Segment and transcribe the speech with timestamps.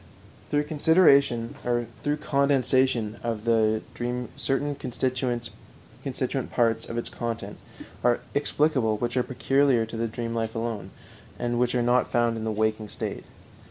[0.49, 5.51] Through condensation of the dream certain constituent
[6.51, 7.57] parts of its content
[8.03, 10.89] are explicable which are peculiar to the dream life alone,
[11.37, 13.25] and which are not found in the waking state.